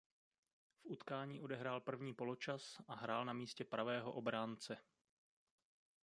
[0.79, 4.77] V utkání odehrál první poločas a hrál na místě pravého obránce.